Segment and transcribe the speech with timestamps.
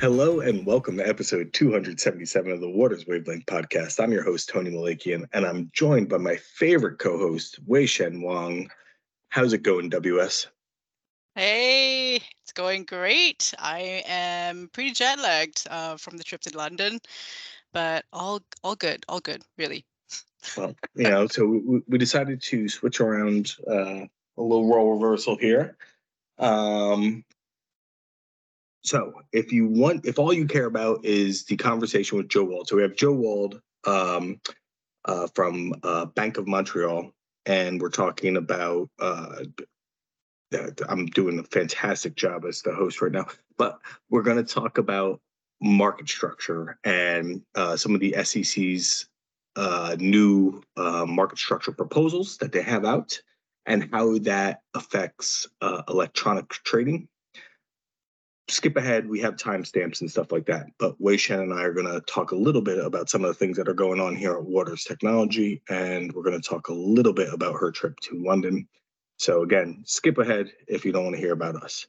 [0.00, 4.02] Hello and welcome to episode 277 of the Waters Wavelength podcast.
[4.02, 8.22] I'm your host, Tony Malakian, and I'm joined by my favorite co host, Wei Shen
[8.22, 8.70] Wong.
[9.28, 10.46] How's it going, WS?
[11.34, 13.52] Hey, it's going great.
[13.58, 16.98] I am pretty jet lagged uh, from the trip to London,
[17.74, 19.84] but all all good, all good, really.
[20.56, 25.36] Well, you know, so we, we decided to switch around uh, a little role reversal
[25.36, 25.76] here.
[26.38, 27.22] Um,
[28.82, 32.68] so if you want, if all you care about is the conversation with Joe Wald,
[32.68, 34.40] so we have Joe Wald um,
[35.04, 37.12] uh, from uh, Bank of Montreal,
[37.46, 38.88] and we're talking about.
[38.98, 39.44] Uh,
[40.88, 43.26] I'm doing a fantastic job as the host right now,
[43.56, 45.20] but we're going to talk about
[45.62, 49.06] market structure and uh, some of the SEC's
[49.54, 53.20] uh, new uh, market structure proposals that they have out
[53.66, 55.46] and how that affects
[55.88, 57.06] electronic trading
[58.50, 59.08] skip ahead.
[59.08, 60.66] We have timestamps and stuff like that.
[60.78, 63.28] But Wei Shen and I are going to talk a little bit about some of
[63.28, 66.68] the things that are going on here at Waters Technology, and we're going to talk
[66.68, 68.68] a little bit about her trip to London.
[69.18, 71.86] So again, skip ahead if you don't want to hear about us.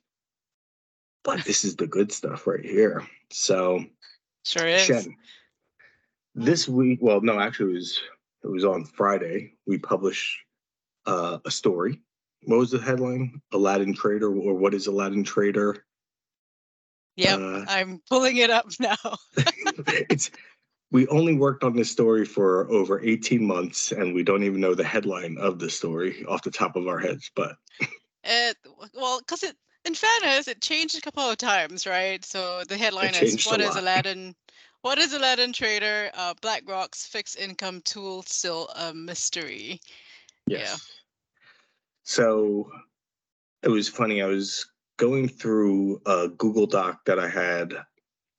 [1.23, 3.08] But this is the good stuff right here.
[3.31, 3.84] So,
[4.44, 4.86] sure is.
[4.86, 5.16] Shen,
[6.36, 8.00] this week, well, no, actually, it was
[8.44, 9.53] it was on Friday.
[9.66, 10.40] We published
[11.06, 12.00] uh, a story.
[12.46, 13.42] What was the headline?
[13.52, 15.86] Aladdin Trader, or what is Aladdin Trader?
[17.22, 18.96] Yep, uh, I'm pulling it up now.
[20.10, 20.32] it's
[20.92, 24.76] we only worked on this story for over 18 months and we don't even know
[24.76, 27.56] the headline of the story off the top of our heads but
[28.24, 28.58] it,
[28.94, 29.56] well because it
[29.86, 33.76] in fairness it changed a couple of times right so the headline is what is
[33.76, 34.36] aladdin
[34.82, 39.80] what is aladdin trader uh, blackrock's fixed income tool still a mystery
[40.48, 40.60] yes.
[40.62, 40.76] yeah
[42.04, 42.70] so
[43.64, 44.71] it was funny i was
[45.01, 47.73] going through a Google Doc that I had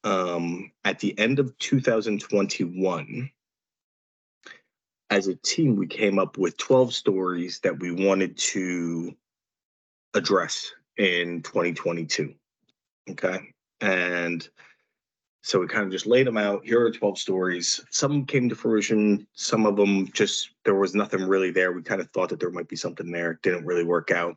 [0.04, 3.30] um, at the end of 2021.
[5.10, 9.12] As a team, we came up with 12 stories that we wanted to
[10.14, 12.32] address in 2022.
[13.10, 13.40] Okay.
[13.80, 14.48] And
[15.42, 16.64] so we kind of just laid them out.
[16.64, 17.80] Here are 12 stories.
[17.90, 19.26] Some came to fruition.
[19.32, 21.72] Some of them just, there was nothing really there.
[21.72, 23.40] We kind of thought that there might be something there.
[23.42, 24.36] Didn't really work out.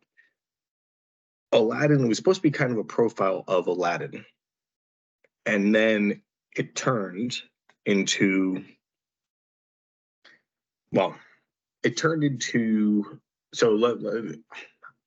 [1.51, 4.25] Aladdin was supposed to be kind of a profile of Aladdin.
[5.45, 6.21] And then
[6.55, 7.35] it turned
[7.85, 8.63] into,
[10.91, 11.15] well,
[11.83, 13.19] it turned into,
[13.53, 13.77] so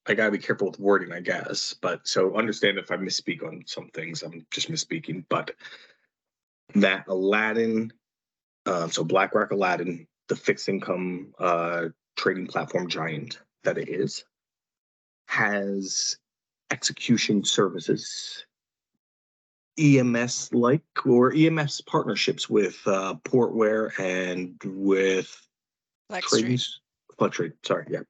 [0.06, 1.74] I gotta be careful with wording, I guess.
[1.74, 5.24] But so understand if I misspeak on some things, I'm just misspeaking.
[5.28, 5.50] But
[6.74, 7.92] that Aladdin,
[8.64, 14.24] uh, so BlackRock Aladdin, the fixed income uh, trading platform giant that it is,
[15.26, 16.16] has
[16.70, 18.44] execution services,
[19.78, 25.34] EMS like or EMS partnerships with uh, Portware and with
[27.18, 27.54] FlexTrade.
[27.64, 28.00] sorry, yeah.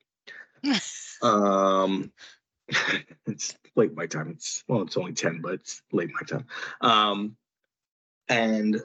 [1.22, 2.12] um,
[3.26, 4.30] it's late my time.
[4.30, 6.46] It's well, it's only ten, but it's late my time.
[6.80, 7.36] Um,
[8.28, 8.80] and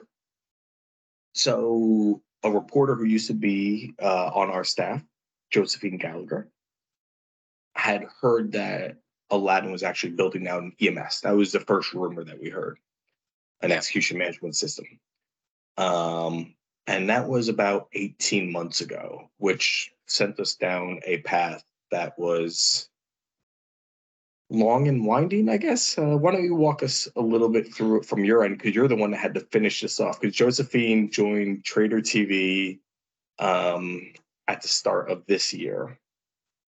[1.34, 5.02] so a reporter who used to be uh, on our staff,
[5.50, 6.48] Josephine Gallagher,
[7.74, 8.96] had heard that
[9.34, 11.20] Aladdin was actually building out an EMS.
[11.22, 12.78] That was the first rumor that we heard,
[13.62, 14.86] an execution management system.
[15.76, 16.54] Um,
[16.86, 22.88] and that was about 18 months ago, which sent us down a path that was
[24.50, 25.96] long and winding, I guess.
[25.98, 28.58] Uh, why don't you walk us a little bit through it from your end?
[28.58, 30.20] Because you're the one that had to finish this off.
[30.20, 32.78] Because Josephine joined Trader TV
[33.38, 34.12] um,
[34.46, 35.98] at the start of this year.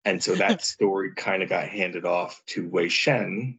[0.04, 3.58] And so that story kind of got handed off to Wei Shen.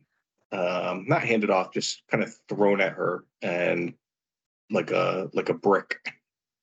[0.52, 3.94] Um, not handed off, just kind of thrown at her and
[4.72, 6.00] like a like a brick.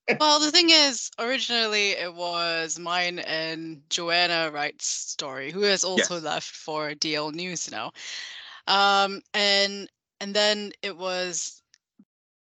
[0.20, 6.14] well, the thing is, originally it was mine and Joanna Wright's story, who has also
[6.14, 6.24] yes.
[6.24, 7.92] left for DL News now.
[8.66, 9.88] Um, and
[10.20, 11.62] and then it was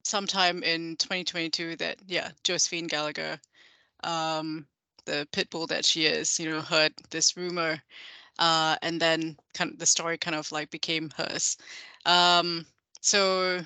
[0.04, 3.40] sometime in 2022 that yeah, Josephine Gallagher
[4.04, 4.68] um,
[5.06, 7.82] the pit bull that she is, you know, heard this rumor,
[8.40, 11.58] uh, and then kind of the story kind of like became hers.
[12.06, 12.66] Um,
[13.02, 13.62] so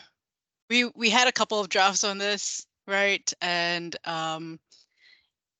[0.69, 3.31] we we had a couple of drafts on this, right?
[3.41, 4.59] And um,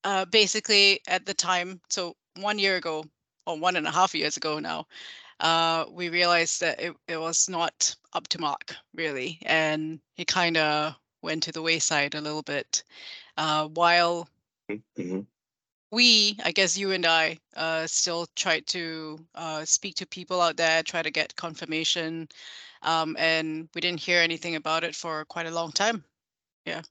[0.03, 3.05] uh, basically at the time, so one year ago
[3.45, 4.87] or one and a half years ago now,
[5.39, 10.57] uh, we realized that it, it was not up to mark really, and it kind
[10.57, 12.83] of went to the wayside a little bit.
[13.37, 14.27] Uh, while
[14.69, 15.21] mm-hmm
[15.91, 20.57] we, I guess you and I, uh, still tried to uh, speak to people out
[20.57, 22.27] there, try to get confirmation,
[22.81, 26.03] um, and we didn't hear anything about it for quite a long time.
[26.65, 26.81] Yeah.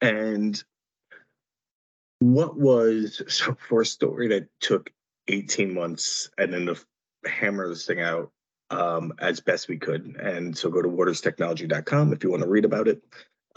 [0.00, 0.62] And
[2.20, 4.90] what was so for a story that took
[5.28, 6.76] 18 months and then to
[7.26, 8.30] hammer this thing out
[8.70, 10.16] um, as best we could.
[10.20, 13.02] And so go to waterstechnology.com if you want to read about it.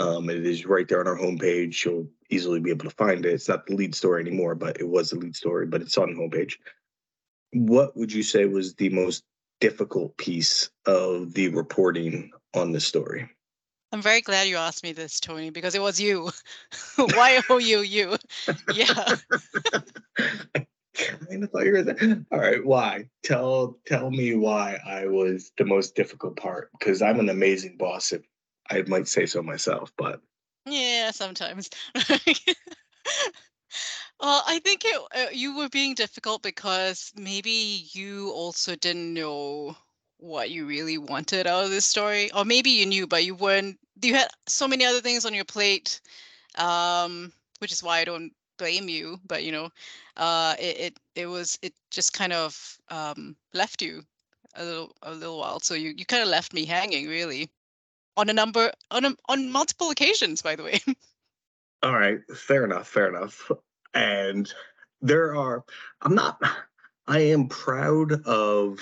[0.01, 1.85] Um, it is right there on our homepage.
[1.85, 3.33] You'll easily be able to find it.
[3.33, 6.13] It's not the lead story anymore, but it was the lead story, but it's on
[6.13, 6.53] the homepage.
[7.53, 9.23] What would you say was the most
[9.59, 13.29] difficult piece of the reporting on the story?
[13.91, 16.31] I'm very glad you asked me this, Tony, because it was you.
[16.95, 18.17] Why oh you you?
[18.73, 19.15] Yeah.
[20.17, 20.65] I
[21.27, 22.25] kind of thought you were there.
[22.31, 23.05] All right, why?
[23.23, 28.11] Tell tell me why I was the most difficult part because I'm an amazing boss
[28.11, 28.21] if
[28.71, 30.21] I might say so myself, but
[30.65, 31.69] yeah, sometimes.
[34.19, 39.75] well, I think it, uh, you were being difficult because maybe you also didn't know
[40.17, 43.77] what you really wanted out of this story, or maybe you knew, but you weren't.
[44.01, 45.99] You had so many other things on your plate,
[46.55, 49.19] um, which is why I don't blame you.
[49.27, 49.69] But you know,
[50.15, 54.03] uh, it, it it was it just kind of um, left you
[54.55, 55.59] a little a little while.
[55.59, 57.49] So you you kind of left me hanging, really
[58.17, 60.79] on a number on a, on multiple occasions by the way.
[61.83, 63.51] All right fair enough fair enough.
[63.93, 64.51] And
[65.01, 65.63] there are
[66.01, 66.41] i'm not
[67.07, 68.79] i am proud of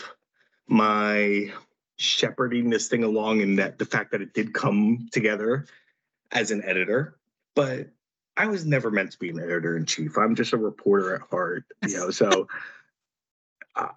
[0.68, 1.52] my
[1.98, 5.66] shepherding this thing along and that the fact that it did come together
[6.32, 7.18] as an editor
[7.56, 7.88] but
[8.38, 11.22] i was never meant to be an editor in chief i'm just a reporter at
[11.30, 12.48] heart you know so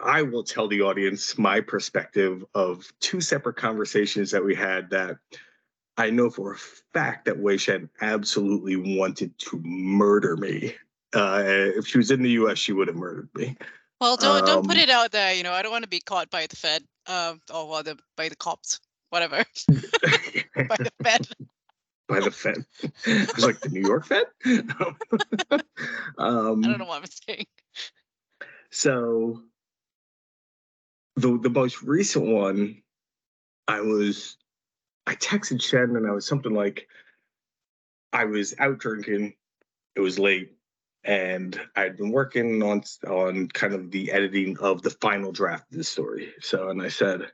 [0.01, 5.19] I will tell the audience my perspective of two separate conversations that we had that
[5.97, 6.59] I know for a
[6.93, 10.75] fact that Wei Shen absolutely wanted to murder me.
[11.15, 13.57] Uh, if she was in the U.S., she would have murdered me.
[14.01, 15.35] Well, don't um, don't put um, it out there.
[15.35, 17.99] You know, I don't want to be caught by the Fed, uh, or well, the,
[18.17, 18.81] by the cops,
[19.11, 19.45] whatever.
[19.69, 21.29] by the Fed.
[22.09, 22.67] By the Fed.
[23.07, 24.25] It was like the New York Fed.
[24.45, 24.99] um,
[26.19, 27.47] I don't know what I'm saying.
[28.71, 29.41] So
[31.17, 32.83] the the most recent one,
[33.69, 34.37] I was
[35.07, 36.89] I texted Shen and I was something like
[38.13, 39.35] I was out drinking,
[39.97, 40.53] it was late,
[41.05, 45.79] and I'd been working on on kind of the editing of the final draft of
[45.79, 46.33] the story.
[46.41, 47.31] So and I said,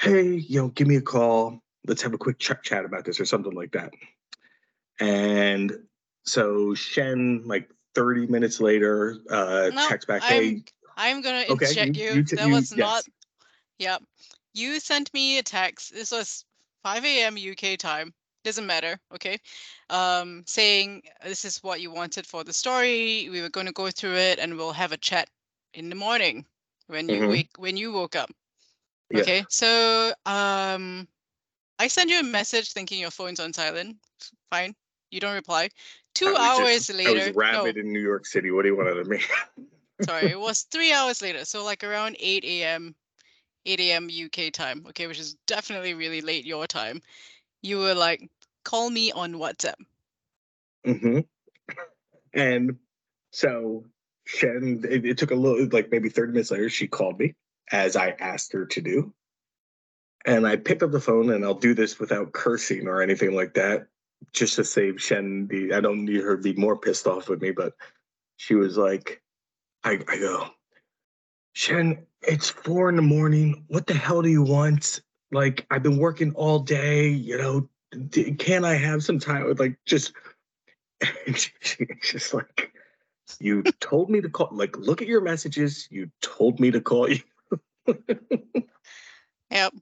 [0.00, 1.60] Hey, you know, give me a call.
[1.86, 3.92] Let's have a quick ch- chat about this or something like that.
[4.98, 5.72] And
[6.24, 10.64] so Shen, like 30 minutes later, uh, no, texts back, Hey, I'm,
[10.96, 12.04] I'm gonna okay, interject you.
[12.04, 12.78] you, you t- that you, was yes.
[12.78, 13.04] not.
[13.78, 14.02] Yep.
[14.54, 15.92] You sent me a text.
[15.92, 16.44] This was
[16.82, 17.36] 5 a.m.
[17.36, 18.14] UK time.
[18.42, 18.98] Doesn't matter.
[19.14, 19.38] Okay.
[19.90, 23.28] Um, saying this is what you wanted for the story.
[23.28, 25.28] We were going to go through it, and we'll have a chat
[25.74, 26.46] in the morning
[26.86, 27.28] when you mm-hmm.
[27.28, 28.30] wake when you woke up.
[29.10, 29.20] Yeah.
[29.20, 29.44] Okay.
[29.48, 31.06] So um,
[31.78, 33.96] I send you a message thinking your phone's on silent.
[34.50, 34.74] Fine.
[35.10, 35.68] You don't reply.
[36.14, 37.10] Two hours just, later.
[37.10, 37.80] I was rabid no.
[37.82, 38.50] in New York City.
[38.50, 39.20] What do you want out of me?
[40.02, 41.44] sorry, it was three hours later.
[41.44, 42.94] So like around 8 a.m.
[43.64, 44.08] 8 a.m.
[44.08, 47.02] UK time, okay, which is definitely really late your time.
[47.62, 48.30] You were like,
[48.64, 49.74] call me on WhatsApp.
[50.86, 51.20] Mm-hmm.
[52.32, 52.76] And
[53.32, 53.84] so
[54.26, 57.34] Shen, it, it took a little, like maybe 30 minutes later, she called me
[57.72, 59.12] as I asked her to do.
[60.24, 63.54] And I picked up the phone, and I'll do this without cursing or anything like
[63.54, 63.86] that,
[64.32, 65.72] just to save Shen the.
[65.72, 67.74] I don't need her to be more pissed off with me, but
[68.36, 69.22] she was like,
[69.86, 70.48] I, I go,
[71.52, 73.64] Shen, it's four in the morning.
[73.68, 75.00] What the hell do you want?
[75.30, 77.68] Like, I've been working all day, you know,
[78.38, 79.54] can I have some time?
[79.58, 80.12] Like just
[81.26, 81.50] she's
[82.02, 82.72] just like
[83.38, 85.86] you told me to call like look at your messages.
[85.90, 87.20] You told me to call you.
[89.52, 89.74] Yep.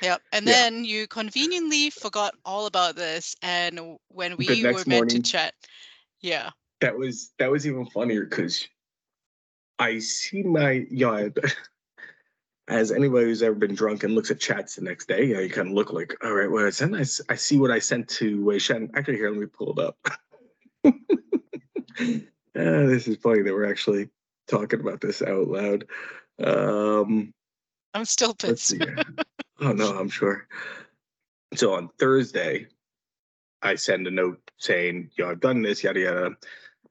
[0.00, 0.22] Yep.
[0.32, 0.52] And yeah.
[0.52, 5.54] then you conveniently forgot all about this and when we were meant morning, to chat.
[6.20, 6.50] Yeah.
[6.80, 8.68] That was that was even funnier because
[9.78, 11.30] I see my, you know,
[12.68, 15.40] as anybody who's ever been drunk and looks at chats the next day, you know,
[15.40, 17.78] you kind of look like, all right, what I sent, I, I see what I
[17.78, 18.90] sent to Wei Shen.
[18.94, 19.96] Actually, here, let me pull it up.
[20.84, 20.92] uh,
[22.54, 24.10] this is funny that we're actually
[24.48, 25.86] talking about this out loud.
[26.42, 27.32] Um,
[27.94, 28.74] I'm still pissed.
[29.60, 30.46] oh no, I'm sure.
[31.54, 32.66] So on Thursday,
[33.62, 36.30] I send a note saying, you know, I've done this, yada yada.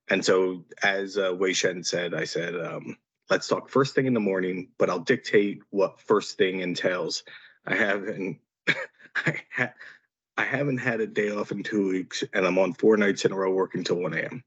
[0.09, 2.97] And so, as uh, Wei Shen said, I said, um,
[3.29, 7.23] let's talk first thing in the morning, but I'll dictate what first thing entails.
[7.65, 8.39] I haven't,
[9.15, 9.73] I, ha-
[10.37, 13.31] I haven't had a day off in two weeks, and I'm on four nights in
[13.31, 14.43] a row working till 1 a.m.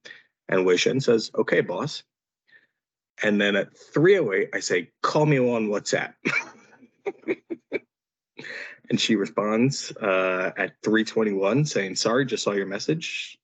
[0.49, 2.05] And Wei Shen says, okay, boss.
[3.23, 6.15] And then at 308, I say, call me on WhatsApp.
[8.91, 13.39] and she responds uh, at 321 saying, sorry, just saw your message.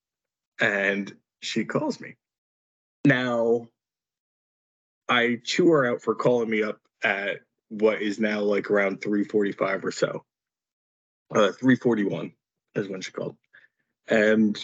[0.61, 1.15] And
[1.47, 2.17] she calls me.
[3.05, 3.69] Now,
[5.09, 9.85] I chew her out for calling me up at what is now like around 345
[9.85, 10.25] or so.
[11.31, 12.33] Uh, 341
[12.75, 13.37] is when she called.
[14.09, 14.59] And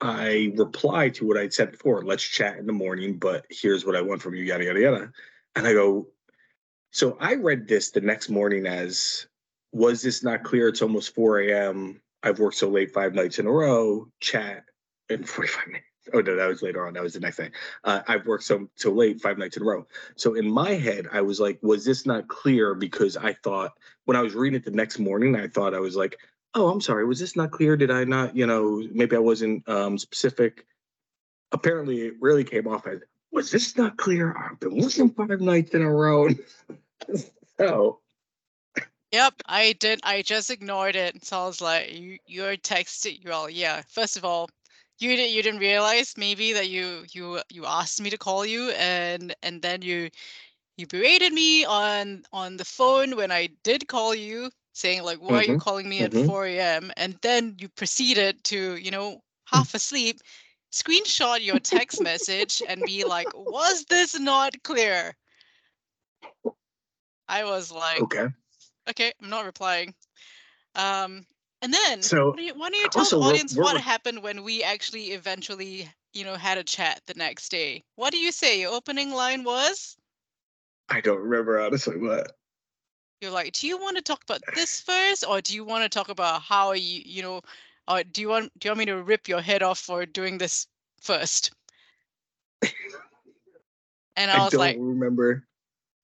[0.00, 3.96] I reply to what I'd said before, let's chat in the morning, but here's what
[3.96, 5.12] I want from you, yada, yada, yada.
[5.56, 6.08] And I go,
[6.92, 9.26] so I read this the next morning as,
[9.72, 10.68] was this not clear?
[10.68, 12.00] It's almost 4 a.m.
[12.22, 14.64] I've worked so late five nights in a row, chat
[15.08, 15.84] in 45 minutes.
[16.14, 16.94] Oh no, that was later on.
[16.94, 17.50] That was the next day.
[17.84, 19.86] Uh, I've worked so so late, five nights in a row.
[20.16, 22.74] So in my head, I was like, was this not clear?
[22.74, 23.72] Because I thought
[24.06, 26.18] when I was reading it the next morning, I thought I was like,
[26.54, 27.76] oh, I'm sorry, was this not clear?
[27.76, 30.66] Did I not, you know, maybe I wasn't um, specific.
[31.52, 33.00] Apparently, it really came off as,
[33.32, 34.36] was this not clear?
[34.36, 36.28] I've been working five nights in a row.
[37.58, 38.00] so.
[39.12, 40.00] Yep, I did.
[40.02, 41.24] I just ignored it.
[41.24, 43.24] So I was like, you, you're texting.
[43.26, 43.82] Well, yeah.
[43.88, 44.50] First of all,
[44.98, 48.70] you didn't you didn't realize maybe that you you you asked me to call you
[48.70, 50.10] and and then you
[50.76, 55.26] you berated me on on the phone when I did call you saying like, why
[55.28, 55.34] mm-hmm.
[55.34, 55.58] are you mm-hmm.
[55.58, 56.18] calling me mm-hmm.
[56.18, 56.92] at 4 a.m.?
[56.96, 60.20] And then you proceeded to, you know, half asleep,
[60.72, 65.14] screenshot your text message and be like, was this not clear?
[67.28, 68.28] I was like, okay,
[68.88, 69.94] okay, I'm not replying.
[70.74, 71.26] Um,
[71.62, 73.80] and then, so why don't you, why don't you tell the audience we're, we're, what
[73.80, 77.82] happened when we actually eventually, you know, had a chat the next day?
[77.96, 78.60] What do you say?
[78.60, 79.96] Your opening line was?
[80.88, 82.32] I don't remember honestly what
[83.20, 85.88] you're like, do you want to talk about this first, or do you want to
[85.88, 87.40] talk about how you, you know,
[87.88, 90.38] or do you want do you want me to rip your head off for doing
[90.38, 90.66] this
[91.00, 91.50] first?
[94.16, 95.44] And I, I was don't like, remember.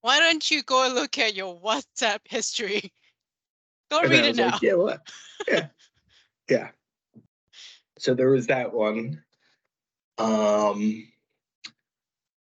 [0.02, 2.92] Why don't you go look at your WhatsApp history?
[3.94, 4.50] Go and read it now.
[4.50, 5.08] Like, yeah, what?
[5.48, 5.66] Yeah,
[6.48, 6.68] yeah.
[7.98, 9.22] So there was that one.
[10.18, 11.08] Um,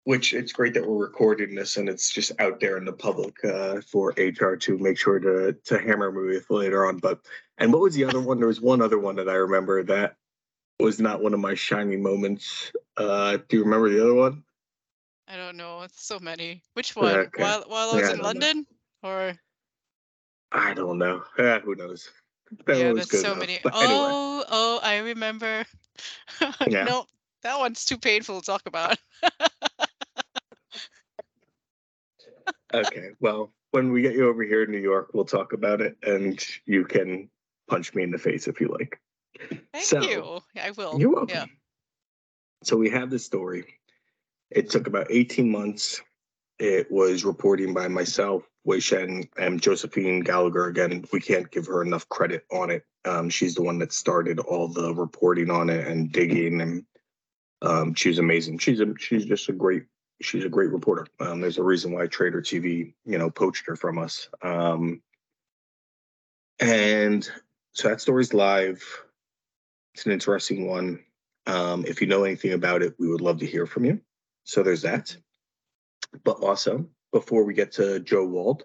[0.05, 3.43] which it's great that we're recording this and it's just out there in the public
[3.45, 6.97] uh, for HR to make sure to to hammer me with later on.
[6.97, 7.19] But
[7.57, 8.39] and what was the other one?
[8.39, 10.15] There was one other one that I remember that
[10.79, 12.71] was not one of my shining moments.
[12.97, 14.43] Uh, do you remember the other one?
[15.27, 15.83] I don't know.
[15.83, 16.63] It's so many.
[16.73, 17.15] Which one?
[17.15, 17.43] Okay.
[17.43, 18.65] While while I was yeah, in London,
[19.03, 19.09] know.
[19.09, 19.33] or
[20.51, 21.23] I don't know.
[21.37, 22.09] Yeah, who knows?
[22.65, 23.37] That yeah, there's so enough.
[23.41, 23.59] many.
[23.63, 24.45] But oh, anyway.
[24.49, 25.65] oh, I remember.
[26.67, 26.83] yeah.
[26.85, 27.05] no,
[27.43, 28.97] that one's too painful to talk about.
[32.73, 33.09] okay.
[33.19, 36.43] Well, when we get you over here in New York, we'll talk about it and
[36.65, 37.29] you can
[37.67, 38.99] punch me in the face if you like.
[39.71, 40.39] Thank so, you.
[40.59, 40.99] I will.
[40.99, 41.29] You're welcome.
[41.29, 41.45] Yeah.
[42.63, 43.65] So we have this story.
[44.49, 46.01] It took about 18 months.
[46.57, 48.48] It was reporting by myself,
[48.79, 50.67] Shen, and Josephine Gallagher.
[50.67, 52.85] Again, we can't give her enough credit on it.
[53.05, 56.85] Um, she's the one that started all the reporting on it and digging, and
[57.61, 58.59] um, she's amazing.
[58.59, 59.83] She's a, she's just a great
[60.21, 61.07] she's a great reporter.
[61.19, 64.29] Um, there's a reason why Trader TV, you know, poached her from us.
[64.41, 65.01] Um,
[66.59, 67.29] and
[67.73, 68.83] so that story's live.
[69.93, 70.99] It's an interesting one.
[71.47, 74.01] Um, if you know anything about it, we would love to hear from you.
[74.43, 75.15] So there's that.
[76.23, 78.63] But also, before we get to Joe Wald,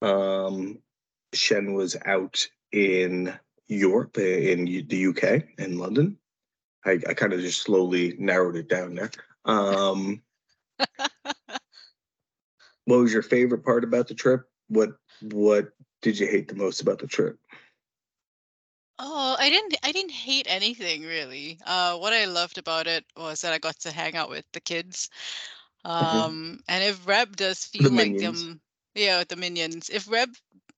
[0.00, 0.78] um,
[1.32, 3.32] Shen was out in
[3.68, 6.18] Europe, in the UK, in London.
[6.84, 9.10] I, I kind of just slowly narrowed it down there.
[9.44, 10.22] Um,
[12.84, 14.42] what was your favorite part about the trip?
[14.68, 15.68] What what
[16.00, 17.38] did you hate the most about the trip?
[18.98, 21.58] Oh, I didn't I didn't hate anything really.
[21.66, 24.60] Uh, what I loved about it was that I got to hang out with the
[24.60, 25.10] kids.
[25.86, 26.16] Mm-hmm.
[26.16, 28.60] Um, and if Reb does feel the like them,
[28.94, 29.90] yeah, with the minions.
[29.90, 30.30] If Reb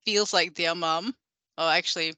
[0.05, 1.13] feels like their mom,
[1.57, 2.13] oh, actually,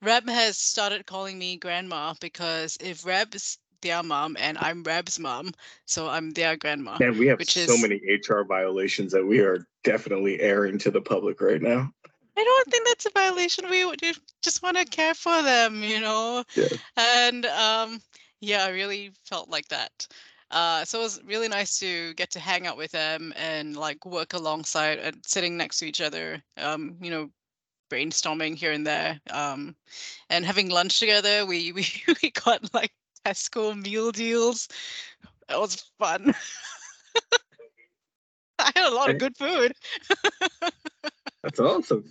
[0.00, 5.52] Reb has started calling me grandma because if Reb's their mom and I'm Reb's mom,
[5.86, 6.96] so I'm their grandma.
[7.00, 11.00] And we have so is, many HR violations that we are definitely airing to the
[11.00, 11.92] public right now.
[12.36, 13.68] I don't think that's a violation.
[13.68, 13.84] We
[14.42, 16.44] just want to care for them, you know.
[16.54, 16.68] Yeah.
[16.96, 18.00] And um,
[18.40, 20.06] yeah, I really felt like that.
[20.52, 24.04] Uh, so it was really nice to get to hang out with them and like
[24.04, 26.42] work alongside and sitting next to each other.
[26.58, 27.30] Um, you know,
[27.90, 29.74] brainstorming here and there, um,
[30.30, 31.46] and having lunch together.
[31.46, 31.86] We we
[32.22, 32.92] we got like
[33.24, 34.68] Tesco meal deals.
[35.48, 36.34] That was fun.
[38.58, 39.72] I had a lot of good food.
[41.42, 42.04] That's awesome.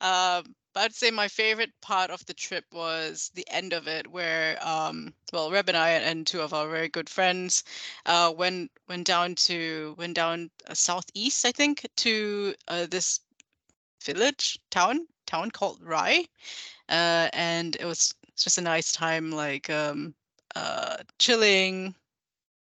[0.00, 4.06] um, but I'd say my favorite part of the trip was the end of it,
[4.06, 7.64] where um, well, Reb and I and two of our very good friends
[8.06, 13.20] uh, went went down to went down uh, southeast, I think, to uh, this
[14.04, 16.24] village town town called Rye,
[16.88, 20.14] uh, and it was just a nice time, like um,
[20.56, 21.94] uh, chilling,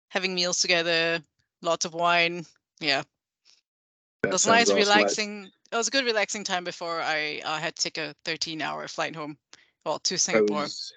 [0.08, 1.22] having meals together,
[1.62, 2.44] lots of wine.
[2.80, 3.02] Yeah,
[4.22, 4.76] that it was nice, awesome.
[4.78, 8.62] relaxing it was a good relaxing time before I uh, had to take a 13
[8.62, 9.36] hour flight home,
[9.84, 10.60] well, to Singapore.
[10.60, 10.92] I was,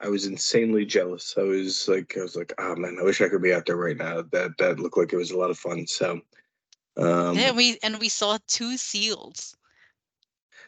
[0.00, 1.34] I was insanely jealous.
[1.36, 3.76] I was like, I was like, oh man, I wish I could be out there
[3.76, 4.22] right now.
[4.32, 5.86] That that looked like it was a lot of fun.
[5.86, 6.20] So,
[6.96, 9.56] um, yeah, we and we saw two seals.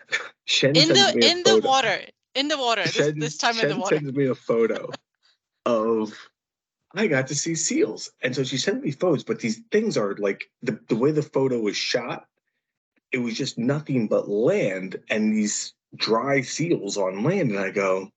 [0.44, 2.00] Shen in the in the water,
[2.34, 2.86] in the water.
[2.86, 3.96] Shen, this, this time Shen in the water.
[3.96, 4.90] sends me a photo
[5.66, 6.14] of
[6.94, 8.10] I got to see seals.
[8.22, 11.22] And so she sent me photos, but these things are like the, the way the
[11.22, 12.26] photo was shot
[13.12, 17.50] it was just nothing but land and these dry seals on land.
[17.50, 18.10] And I go,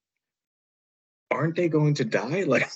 [1.29, 2.43] aren't they going to die?
[2.51, 2.69] Like,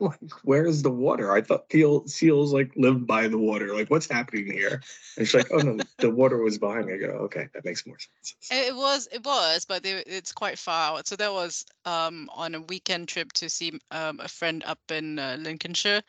[0.00, 1.32] like where's the water?
[1.32, 3.74] I thought seal, seals like live by the water.
[3.74, 4.80] Like, what's happening here?
[5.16, 6.94] And she's like, oh no, the water was behind me.
[6.94, 8.36] I go, okay, that makes more sense.
[8.48, 11.08] It was, it was, but it's quite far out.
[11.08, 15.18] So that was um, on a weekend trip to see um, a friend up in
[15.18, 16.02] uh, Lincolnshire.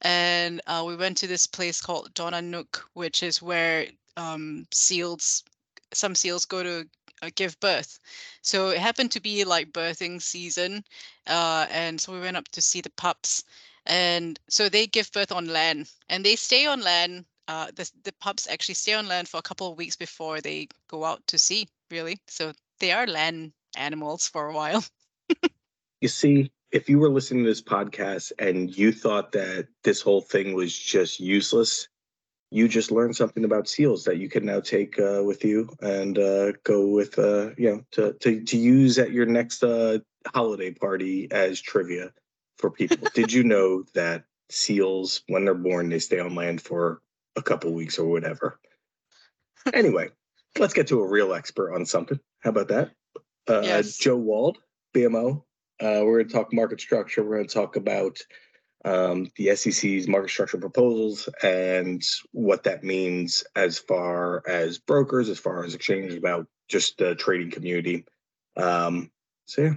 [0.00, 5.44] And uh, we went to this place called Donna Nook, which is where um, seals,
[5.92, 6.88] some seals go to
[7.22, 7.98] uh, give birth.
[8.42, 10.84] So it happened to be like birthing season,
[11.26, 13.44] uh, and so we went up to see the pups.
[13.86, 17.24] And so they give birth on land, and they stay on land.
[17.48, 20.68] Uh, the the pups actually stay on land for a couple of weeks before they
[20.88, 21.68] go out to sea.
[21.90, 24.84] Really, so they are land animals for a while.
[26.00, 30.20] you see, if you were listening to this podcast and you thought that this whole
[30.20, 31.88] thing was just useless,
[32.50, 36.18] you just learned something about seals that you can now take uh, with you and
[36.18, 39.98] uh, go with uh, you know to, to to use at your next uh,
[40.34, 42.12] holiday party as trivia
[42.58, 43.08] for people.
[43.14, 47.00] Did you know that seals, when they're born, they stay on land for
[47.36, 48.58] a couple weeks or whatever?
[49.74, 50.08] Anyway,
[50.60, 52.20] let's get to a real expert on something.
[52.38, 52.92] How about that?
[53.48, 53.96] Uh, yes.
[53.96, 54.58] Joe Wald,
[54.94, 55.42] BMO.
[55.80, 57.24] Uh, we're going to talk market structure.
[57.24, 58.20] We're going to talk about
[58.84, 65.38] um, the SEC's market structure proposals and what that means as far as brokers, as
[65.38, 68.04] far as exchanges, about just the trading community.
[68.56, 69.10] Um,
[69.46, 69.74] so yeah,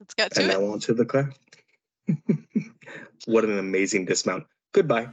[0.00, 0.54] let's get to and it.
[0.54, 1.32] now on to the class.
[3.26, 4.46] what an amazing dismount.
[4.72, 5.08] Goodbye.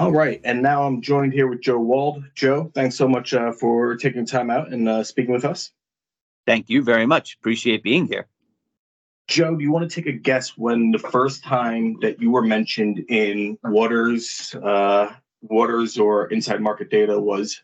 [0.00, 2.24] All right, and now I'm joined here with Joe Wald.
[2.34, 5.72] Joe, thanks so much uh, for taking time out and uh, speaking with us.
[6.46, 7.36] Thank you very much.
[7.38, 8.26] Appreciate being here.
[9.28, 12.40] Joe, do you want to take a guess when the first time that you were
[12.40, 17.62] mentioned in Waters, uh, Waters or Inside Market Data was?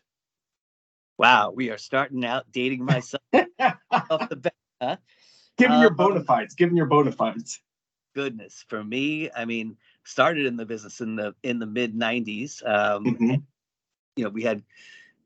[1.17, 3.23] Wow, we are starting out dating myself
[3.89, 4.53] off the bat.
[4.79, 4.97] Huh?
[5.57, 7.59] Given your um, bona fides, given your bona fides.
[8.13, 9.75] Goodness, for me, I mean,
[10.07, 13.29] started in the business in the in the mid 90s um, mm-hmm.
[13.31, 13.43] and,
[14.15, 14.63] you know we had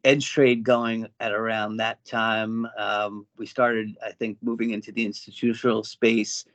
[0.04, 2.66] EdgeTrade going at around that time.
[2.78, 6.46] Um, we started i think moving into the institutional space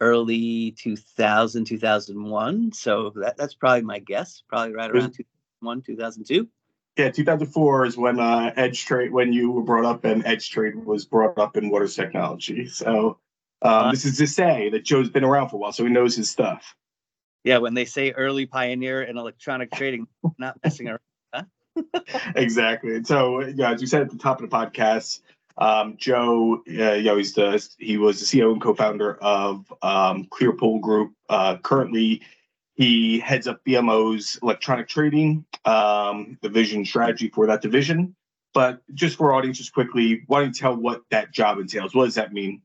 [0.00, 6.48] early 2000 2001 so that, that's probably my guess probably right around 2001 2002
[6.96, 11.38] yeah 2004 is when uh, EdgeTrade when you were brought up and EdgeTrade was brought
[11.38, 12.66] up in waters technology.
[12.66, 13.18] So
[13.62, 15.90] um, uh, this is to say that joe's been around for a while so he
[15.90, 16.74] knows his stuff
[17.44, 20.06] yeah, when they say early pioneer in electronic trading,
[20.38, 21.00] not messing around.
[21.32, 21.42] Huh?
[22.34, 23.04] exactly.
[23.04, 25.20] So, yeah, as you said at the top of the podcast,
[25.56, 31.12] um, Joe, uh, he's the he was the CEO and co-founder of um, Clearpool Group.
[31.28, 32.22] Uh, currently,
[32.74, 38.16] he heads up BMO's electronic trading um, division strategy for that division.
[38.52, 41.94] But just for our audience, just quickly, why don't you tell what that job entails?
[41.94, 42.62] What does that mean?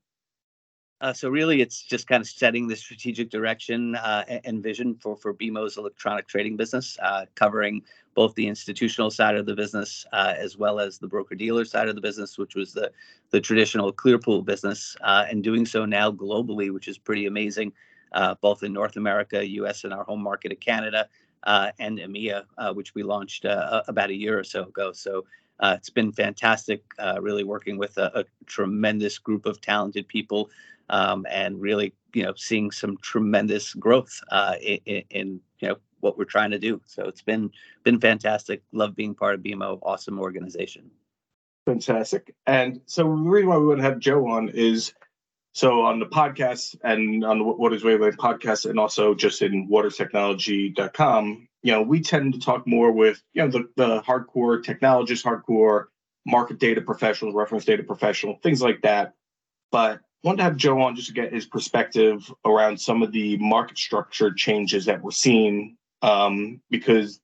[1.02, 5.16] Uh, so really, it's just kind of setting the strategic direction uh, and vision for
[5.16, 7.82] for BMO's electronic trading business, uh, covering
[8.16, 11.88] both the institutional side of the business uh, as well as the broker dealer side
[11.88, 12.92] of the business, which was the
[13.30, 17.72] the traditional Clearpool business, uh, and doing so now globally, which is pretty amazing,
[18.12, 21.08] uh, both in North America, U.S., and our home market of Canada,
[21.46, 24.92] and EMEA, which we launched about a year or so ago.
[24.92, 25.26] So.
[25.62, 26.82] It's been fantastic,
[27.20, 30.50] really working with a, a, tremendous group of talented people
[30.90, 36.18] um, and really, you know, seeing some tremendous growth uh, in, in, you know what
[36.18, 36.82] we're trying to do.
[36.86, 37.52] So it's been
[37.84, 38.64] been fantastic.
[38.72, 39.80] Love being part of BMO.
[39.82, 40.90] Awesome organization.
[41.66, 42.34] Fantastic.
[42.48, 44.94] And so the reason why we want to have Joe on is
[45.54, 51.48] So on the podcast and on the Waters Wavelength podcast, and also just in waterstechnology.com,
[51.64, 55.86] you know, we tend to talk more with you know the, the hardcore technologists, hardcore
[56.26, 59.14] market data professionals, reference data professional, things like that.
[59.72, 63.38] But wanted to have Joe on just to get his perspective around some of the
[63.38, 67.20] market structure changes that we're seeing, um, because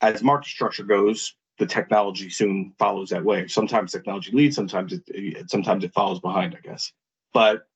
[0.00, 3.46] as market structure goes, the technology soon follows that way.
[3.46, 6.90] Sometimes technology leads, sometimes it sometimes it follows behind, I guess.
[7.34, 7.66] But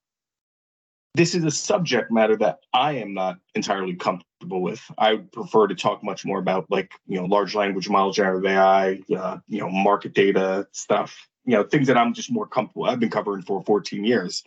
[1.14, 4.80] this is a subject matter that I am not entirely comfortable with.
[4.98, 9.00] I prefer to talk much more about like you know large language model generative AI,
[9.16, 12.85] uh, you know market data stuff, you know things that I'm just more comfortable.
[12.85, 14.44] I've been covering for 14 years,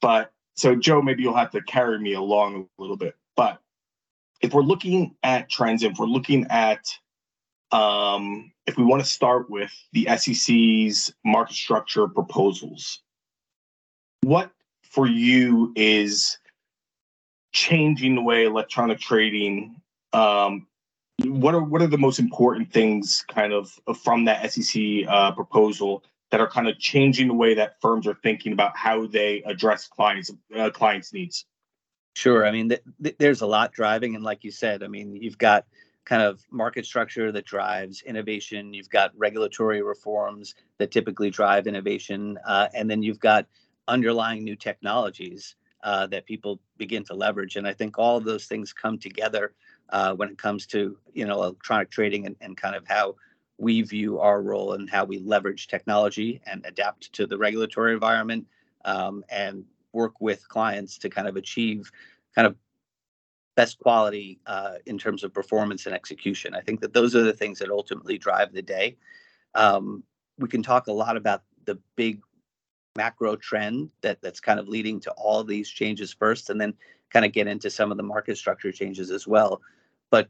[0.00, 3.14] but so Joe, maybe you'll have to carry me along a little bit.
[3.36, 3.60] But
[4.40, 6.86] if we're looking at trends, if we're looking at
[7.72, 13.02] um, if we want to start with the SEC's market structure proposals,
[14.22, 14.50] what
[14.82, 16.38] for you is
[17.52, 19.80] changing the way electronic trading?
[20.12, 20.66] Um,
[21.24, 26.04] what are what are the most important things, kind of, from that SEC uh, proposal
[26.34, 29.86] that are kind of changing the way that firms are thinking about how they address
[29.86, 31.44] clients uh, clients' needs?
[32.16, 32.44] Sure.
[32.44, 35.38] I mean, th- th- there's a lot driving, and like you said, I mean, you've
[35.38, 35.64] got
[36.04, 38.74] kind of market structure that drives innovation.
[38.74, 43.46] You've got regulatory reforms that typically drive innovation, uh, and then you've got
[43.86, 47.54] underlying new technologies uh, that people begin to leverage.
[47.54, 49.52] And I think all of those things come together
[49.90, 53.14] uh, when it comes to you know electronic trading and, and kind of how
[53.64, 58.46] we view our role and how we leverage technology and adapt to the regulatory environment
[58.84, 61.90] um, and work with clients to kind of achieve
[62.34, 62.56] kind of
[63.56, 66.54] best quality uh, in terms of performance and execution.
[66.54, 68.98] I think that those are the things that ultimately drive the day.
[69.54, 70.02] Um,
[70.38, 72.20] we can talk a lot about the big
[72.96, 76.74] macro trend that that's kind of leading to all these changes first, and then
[77.08, 79.62] kind of get into some of the market structure changes as well.
[80.10, 80.28] But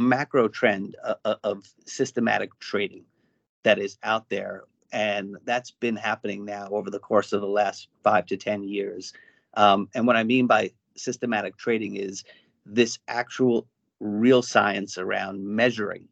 [0.00, 3.04] macro trend of, uh, uh, of systematic trading
[3.62, 7.88] that is out there, and that's been happening now over the course of the last
[8.02, 9.12] five to ten years.
[9.54, 12.24] Um, and what I mean by systematic trading is
[12.66, 13.66] this actual
[14.00, 16.08] real science around measuring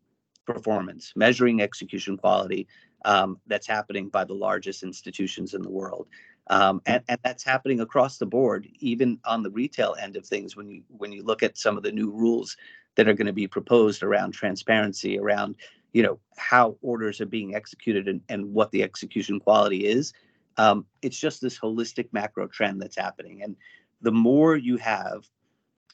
[0.47, 2.67] performance, measuring execution quality
[3.05, 6.07] um, that's happening by the largest institutions in the world.
[6.51, 10.57] Um, and, and that's happening across the board, even on the retail end of things.
[10.57, 12.57] When you when you look at some of the new rules
[12.99, 15.55] that are going to be proposed around transparency, around
[15.93, 20.13] you know how orders are being executed and, and what the execution quality is,
[20.59, 23.43] um, it's just this holistic macro trend that's happening.
[23.43, 23.57] And
[24.03, 25.29] the more you have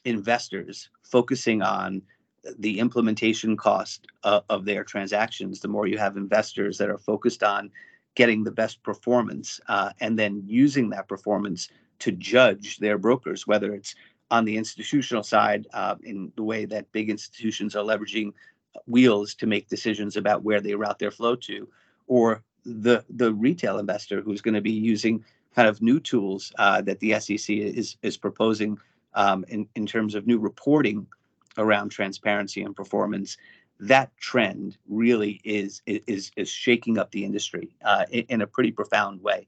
[0.03, 2.01] investors focusing on
[2.57, 7.43] the implementation cost uh, of their transactions, the more you have investors that are focused
[7.43, 7.71] on
[8.15, 13.73] getting the best performance uh, and then using that performance to judge their brokers, whether
[13.73, 13.95] it's
[14.31, 18.33] on the institutional side uh, in the way that big institutions are leveraging
[18.87, 21.67] wheels to make decisions about where they route their flow to,
[22.07, 25.23] or the the retail investor who's going to be using
[25.55, 28.77] kind of new tools uh, that the SEC is is proposing
[29.13, 31.07] um, in in terms of new reporting
[31.57, 33.37] around transparency and performance.
[33.79, 38.71] That trend really is is is shaking up the industry uh, in, in, a pretty
[38.71, 39.47] profound way.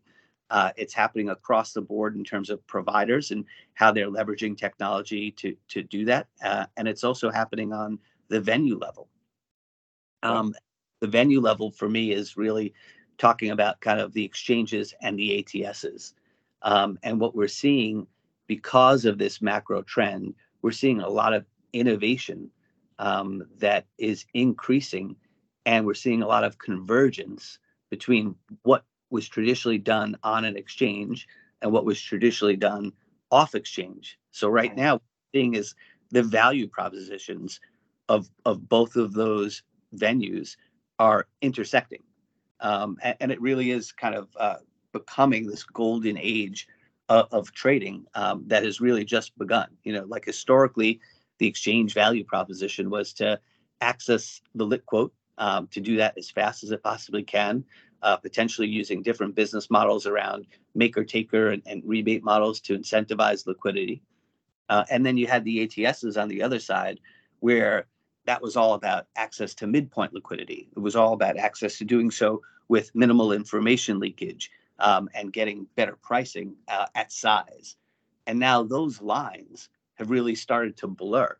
[0.50, 5.32] Uh, it's happening across the board in terms of providers and how they're leveraging technology
[5.32, 9.08] to to do that, uh, and it's also happening on the venue level.
[10.24, 10.54] Um,
[11.00, 12.74] the venue level for me is really
[13.18, 16.14] talking about kind of the exchanges and the ATSs.
[16.62, 18.08] Um, and what we're seeing
[18.48, 22.50] because of this macro trend, we're seeing a lot of innovation
[23.00, 25.16] um, that is increasing.
[25.66, 31.28] And we're seeing a lot of convergence between what was traditionally done on an exchange
[31.62, 32.92] and what was traditionally done
[33.32, 34.18] off exchange.
[34.32, 35.02] So right now,
[35.34, 35.76] seeing is
[36.12, 37.60] the value propositions
[38.10, 39.64] of of both of those
[39.96, 40.56] venues
[41.00, 42.04] are intersecting
[42.60, 44.58] um, and, and, it really is kind of uh,
[44.92, 46.68] becoming this golden age
[47.10, 49.68] of, of trading um, that has really just begun.
[49.84, 51.00] You know, like historically,
[51.38, 53.40] the exchange value proposition was to
[53.82, 57.64] access the lit quote um, to do that as fast as it possibly can,
[58.02, 63.48] uh, potentially using different business models around maker taker and, and rebate models to incentivize
[63.48, 64.02] liquidity.
[64.70, 67.00] Uh, and then you had the ATSs on the other side,
[67.40, 67.88] where
[68.26, 70.68] that was all about access to midpoint liquidity.
[70.76, 75.68] It was all about access to doing so with minimal information leakage um, and getting
[75.76, 77.78] better pricing uh, at size.
[78.28, 81.38] And now those lines have really started to blur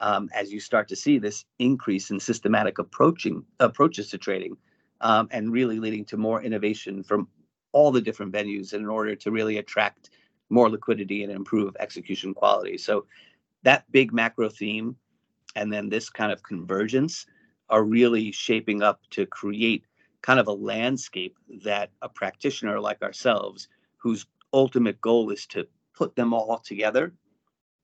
[0.00, 4.56] um, as you start to see this increase in systematic approaching approaches to trading
[5.04, 7.28] um, and really leading to more innovation from
[7.72, 10.10] all the different venues in order to really attract
[10.48, 12.78] more liquidity and improve execution quality.
[12.78, 13.06] So
[13.62, 14.96] that big macro theme
[15.54, 17.26] and then this kind of convergence
[17.68, 19.84] are really shaping up to create
[20.22, 26.16] kind of a landscape that a practitioner like ourselves, whose ultimate goal is to put
[26.16, 27.12] them all together,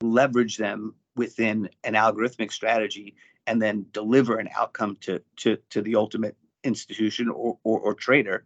[0.00, 3.14] leverage them within an algorithmic strategy,
[3.46, 8.44] and then deliver an outcome to to to the ultimate institution or or, or trader,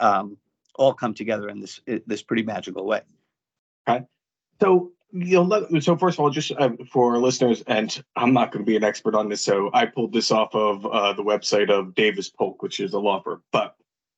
[0.00, 0.36] um,
[0.76, 3.02] all come together in this this pretty magical way.
[3.88, 4.04] Okay,
[4.60, 8.64] so you know, so first of all, just uh, for listeners, and I'm not going
[8.64, 11.70] to be an expert on this, so I pulled this off of uh, the website
[11.70, 13.40] of Davis Polk, which is a law firm.
[13.52, 13.76] But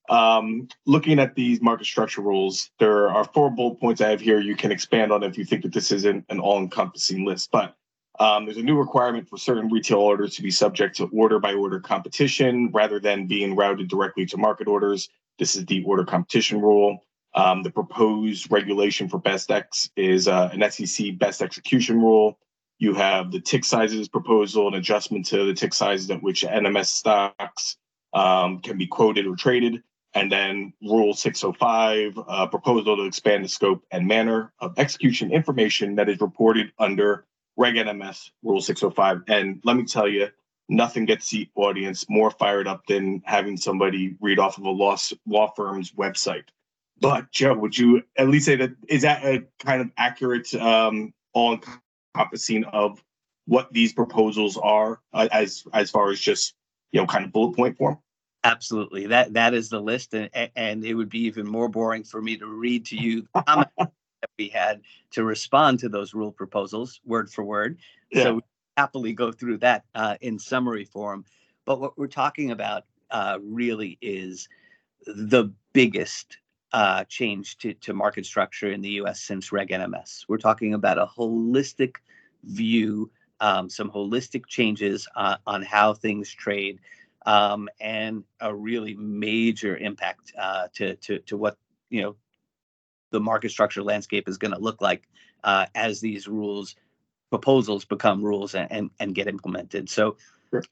[0.08, 4.40] um, looking at these market structure rules, there are four bullet points I have here.
[4.40, 7.50] You can expand on if you think that this isn't an all-encompassing list.
[7.50, 7.76] But
[8.20, 11.54] um, there's a new requirement for certain retail orders to be subject to order by
[11.54, 15.08] order competition rather than being routed directly to market orders.
[15.38, 17.04] This is the order competition rule.
[17.34, 22.38] Um, the proposed regulation for Best Ex is uh, an SEC best execution rule.
[22.78, 26.86] You have the tick sizes proposal, an adjustment to the tick sizes at which NMS
[26.86, 27.76] stocks
[28.14, 29.82] um, can be quoted or traded.
[30.14, 35.94] And then Rule 605, uh, proposal to expand the scope and manner of execution information
[35.96, 37.26] that is reported under
[37.56, 39.22] Reg NMS Rule 605.
[39.28, 40.28] And let me tell you,
[40.68, 44.96] nothing gets the audience more fired up than having somebody read off of a law,
[45.26, 46.44] law firm's website.
[47.00, 51.12] But Joe, would you at least say that is that a kind of accurate, um,
[51.34, 51.58] all
[52.14, 53.02] encompassing of
[53.46, 56.54] what these proposals are uh, as as far as just
[56.92, 57.98] you know kind of bullet point form?
[58.44, 62.22] Absolutely, that that is the list, and and it would be even more boring for
[62.22, 63.72] me to read to you comments
[64.20, 67.78] that we had to respond to those rule proposals word for word.
[68.10, 68.22] Yeah.
[68.24, 68.40] So we
[68.76, 71.24] happily go through that uh, in summary form.
[71.64, 74.48] But what we're talking about uh, really is
[75.06, 76.38] the biggest
[76.72, 80.24] uh, change to, to market structure in the US since Reg NMS.
[80.28, 81.96] We're talking about a holistic
[82.44, 86.80] view, um, some holistic changes uh, on how things trade,
[87.24, 91.56] um, and a really major impact uh, to, to, to what
[91.90, 92.16] you know
[93.10, 95.08] the market structure landscape is going to look like
[95.44, 96.76] uh, as these rules
[97.30, 99.88] proposals become rules and, and, and get implemented.
[99.88, 100.16] So,
[100.50, 100.62] sure.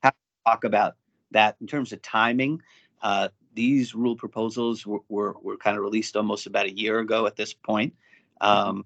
[0.46, 0.96] talk about
[1.32, 2.62] that in terms of timing.
[3.02, 7.26] Uh, these rule proposals were, were, were, kind of released almost about a year ago
[7.26, 7.92] at this point.
[8.42, 8.68] Mm-hmm.
[8.68, 8.84] Um,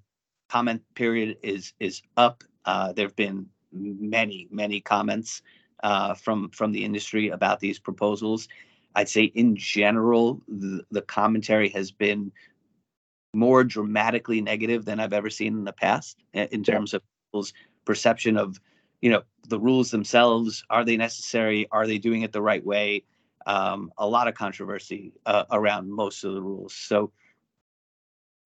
[0.48, 2.42] comment period is is up.
[2.64, 5.42] Uh, there have been many many comments
[5.82, 8.48] uh, from from the industry about these proposals.
[8.94, 12.32] I'd say in general the, the commentary has been
[13.34, 17.52] more dramatically negative than I've ever seen in the past in terms of people's
[17.84, 18.60] perception of
[19.00, 20.64] you know the rules themselves.
[20.70, 21.68] Are they necessary?
[21.70, 23.04] Are they doing it the right way?
[23.48, 26.74] um, a lot of controversy uh, around most of the rules.
[26.74, 27.10] So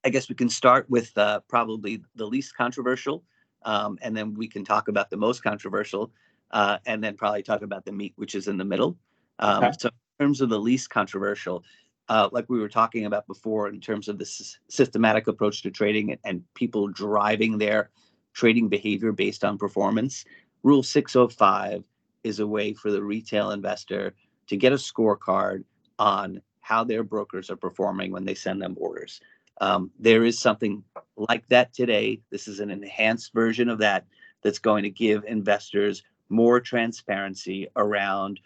[0.05, 3.25] I guess we can start with uh, probably the least controversial,
[3.65, 6.13] um, and then we can talk about the most controversial,
[6.53, 8.97] uh, and then probably talk about the meat, which is in the middle.
[9.41, 9.73] Um, okay.
[9.79, 11.65] So in terms of the least controversial,
[12.13, 15.71] uh, like we were talking about before, in terms of the s- systematic approach to
[15.71, 17.89] trading and, and people driving their
[18.35, 20.27] trading behavior based on performance,
[20.63, 21.83] Rule 605
[22.23, 24.15] is a way for the retail investor
[24.49, 25.65] to get a scorecard
[25.99, 29.23] on how their brokers are performing when they send them orders.
[29.63, 30.85] Um, there is something
[31.17, 32.21] like that today.
[32.31, 34.05] This is an enhanced version of that
[34.43, 38.39] that's going to give investors more transparency around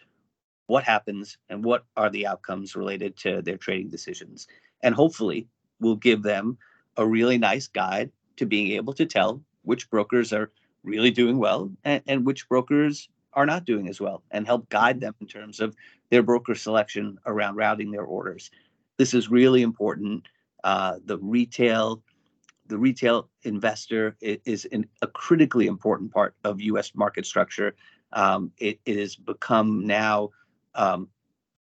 [0.67, 4.47] what happens and what are the outcomes related to their trading decisions.
[4.83, 5.47] And hopefully,
[5.79, 6.57] we'll give them
[6.97, 10.51] a really nice guide to being able to tell which brokers are
[10.83, 14.99] really doing well and, and which brokers are not doing as well and help guide
[14.99, 15.75] them in terms of
[16.09, 18.49] their broker selection around routing their orders.
[18.97, 20.27] This is really important.
[20.63, 22.01] Uh, the retail,
[22.67, 24.67] the retail investor is
[25.01, 26.93] a critically important part of U.S.
[26.95, 27.75] market structure.
[28.13, 30.29] Um, it, it, has become now
[30.77, 31.09] um,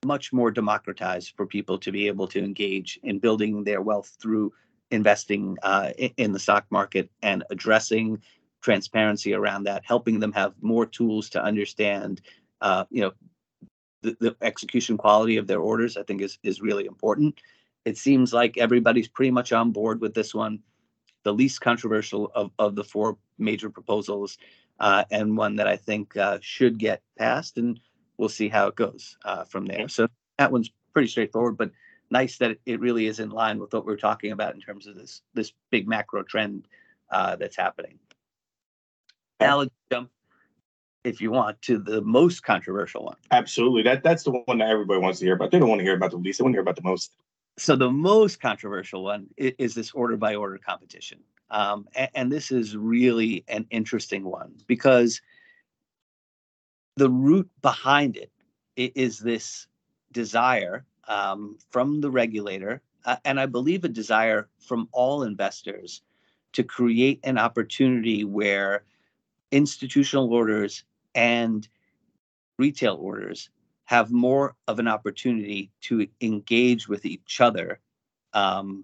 [0.05, 4.53] much more democratized for people to be able to engage in building their wealth through
[4.91, 8.21] investing uh, in, the stock market and addressing
[8.61, 12.21] transparency around that, helping them have more tools to understand,
[12.61, 13.11] uh, you know,
[14.01, 15.97] the, the, execution quality of their orders.
[15.97, 17.41] I think is is really important.
[17.83, 20.59] It seems like everybody's pretty much on board with this one,
[21.23, 24.37] the least controversial of of the four major proposals,
[24.79, 27.79] uh, and one that I think uh, should get passed, and
[28.17, 29.87] we'll see how it goes uh, from there.
[29.87, 31.71] So that one's pretty straightforward, but
[32.09, 34.95] nice that it really is in line with what we're talking about in terms of
[34.95, 36.67] this this big macro trend
[37.11, 37.99] uh, that's happening.
[39.39, 40.09] Now let's jump,
[41.03, 43.17] if you want, to the most controversial one.
[43.31, 43.83] Absolutely.
[43.83, 45.51] That that's the one that everybody wants to hear about.
[45.51, 46.39] They don't want to hear about the least.
[46.39, 47.15] They want to hear about the most.
[47.57, 51.19] so the most controversial one is, is this order by order competition.
[51.49, 55.21] Um, and, and, this is really an interesting one because
[56.97, 58.31] the root behind it
[58.75, 59.67] is this
[60.11, 66.01] desire um, from the regulator, uh, and I believe a desire from all investors
[66.53, 68.83] to create an opportunity where
[69.51, 70.83] institutional orders
[71.15, 71.67] and
[72.57, 73.49] retail orders
[73.85, 77.79] have more of an opportunity to engage with each other
[78.33, 78.83] um,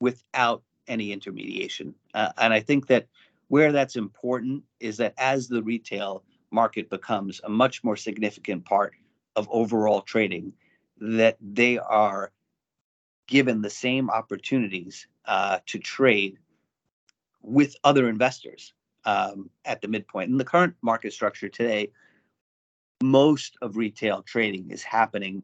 [0.00, 1.94] without any intermediation.
[2.12, 3.06] Uh, and I think that
[3.48, 6.24] where that's important is that as the retail
[6.62, 8.92] market becomes a much more significant part
[9.38, 10.52] of overall trading,
[10.98, 12.32] that they are
[13.26, 16.38] given the same opportunities uh, to trade
[17.42, 20.30] with other investors um, at the midpoint.
[20.30, 21.90] In the current market structure today,
[23.02, 25.42] most of retail trading is happening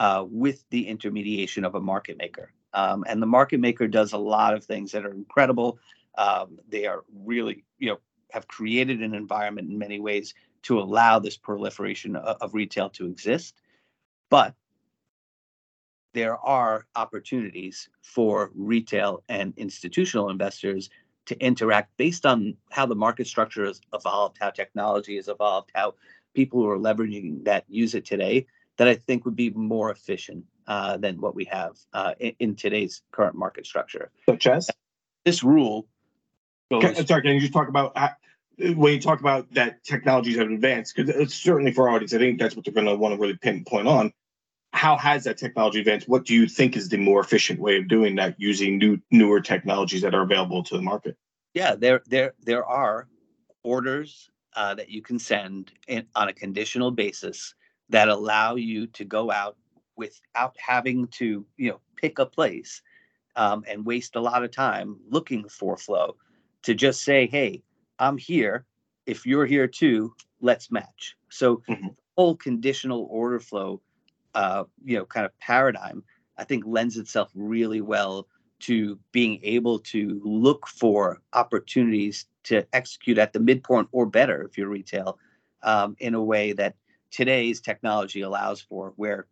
[0.00, 2.52] uh, with the intermediation of a market maker.
[2.74, 5.78] Um, and the market maker does a lot of things that are incredible.
[6.16, 7.98] Um, they are really, you know,
[8.30, 13.06] have created an environment in many ways to allow this proliferation of, of retail to
[13.06, 13.60] exist.
[14.30, 14.54] But
[16.14, 20.90] there are opportunities for retail and institutional investors
[21.26, 25.94] to interact based on how the market structure has evolved, how technology has evolved, how
[26.34, 28.46] people who are leveraging that use it today
[28.76, 32.54] that I think would be more efficient uh, than what we have uh, in, in,
[32.54, 34.10] today's current market structure.
[34.28, 34.70] Such as
[35.24, 35.86] this rule.
[36.70, 37.92] Goes, can, sorry, can you just talk about
[38.58, 40.94] when you talk about that technologies have advanced?
[40.94, 43.20] Because it's certainly for our audience, I think that's what they're going to want to
[43.20, 44.12] really pinpoint on.
[44.72, 46.08] How has that technology advanced?
[46.08, 49.40] What do you think is the more efficient way of doing that using new newer
[49.40, 51.16] technologies that are available to the market?
[51.54, 53.08] Yeah, there there there are
[53.62, 57.54] orders uh, that you can send in, on a conditional basis
[57.90, 59.56] that allow you to go out
[59.96, 62.82] without having to you know pick a place
[63.36, 66.16] um, and waste a lot of time looking for flow
[66.62, 67.62] to just say hey
[68.02, 68.66] i'm here.
[69.06, 71.16] If you're here too let's match.
[71.30, 71.88] So mm-hmm.
[72.16, 73.80] whole conditional order flow
[74.34, 76.02] uh, you know kind of paradigm
[76.38, 78.26] i think lends itself really well
[78.60, 84.56] to being able to look for opportunities to execute at the midpoint or better if
[84.56, 85.18] you're retail
[85.62, 86.74] um, in a way that
[87.10, 89.26] today's technology allows for where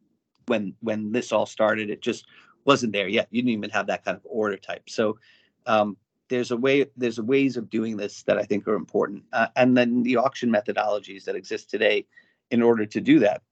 [0.46, 2.26] when when this all started it just
[2.64, 3.28] wasn't there yet.
[3.30, 4.88] You didn't even have that kind of order type.
[4.88, 5.18] So
[5.66, 5.96] um,
[6.30, 9.76] there's a way there's ways of doing this that i think are important uh, and
[9.76, 12.06] then the auction methodologies that exist today
[12.50, 13.42] in order to do that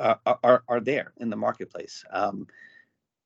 [0.00, 2.46] uh, are, are there in the marketplace um,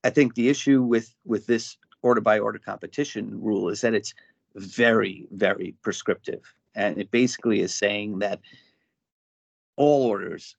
[0.03, 4.15] i think the issue with with this order by order competition rule is that it's
[4.55, 6.43] very, very prescriptive.
[6.75, 8.41] And it basically is saying that
[9.77, 10.57] all orders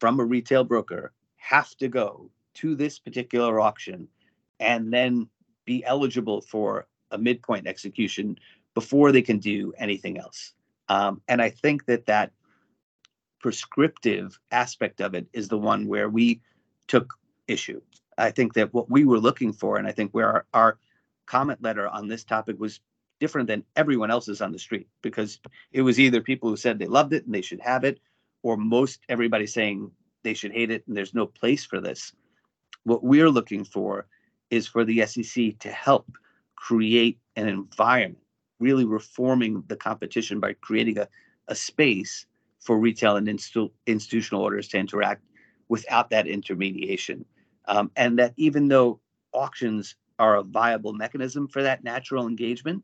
[0.00, 4.08] from a retail broker have to go to this particular auction
[4.60, 5.28] and then
[5.64, 8.38] be eligible for a midpoint execution
[8.74, 10.52] before they can do anything else.
[10.88, 12.32] Um, and I think that that
[13.40, 16.40] prescriptive aspect of it is the one where we
[16.88, 17.14] took
[17.46, 17.80] issue.
[18.18, 20.78] I think that what we were looking for, and I think where our, our
[21.26, 22.80] comment letter on this topic was
[23.20, 25.38] different than everyone else's on the street because
[25.72, 28.00] it was either people who said they loved it and they should have it,
[28.42, 29.90] or most everybody saying
[30.22, 32.12] they should hate it and there's no place for this.
[32.84, 34.06] What we're looking for
[34.50, 36.06] is for the SEC to help
[36.56, 38.22] create an environment,
[38.60, 41.08] really reforming the competition by creating a,
[41.48, 42.26] a space
[42.60, 45.22] for retail and institu- institutional orders to interact
[45.68, 47.24] without that intermediation.
[47.66, 49.00] Um, and that even though
[49.32, 52.82] auctions are a viable mechanism for that natural engagement,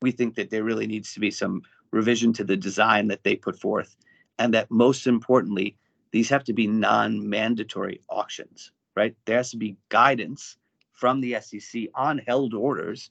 [0.00, 3.36] we think that there really needs to be some revision to the design that they
[3.36, 3.96] put forth.
[4.38, 5.76] And that most importantly,
[6.10, 9.14] these have to be non mandatory auctions, right?
[9.24, 10.56] There has to be guidance
[10.94, 13.10] from the SEC on held orders